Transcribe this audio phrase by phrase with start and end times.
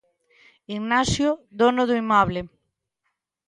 [0.77, 1.29] Ignacio
[1.59, 2.39] Dono do inmoble.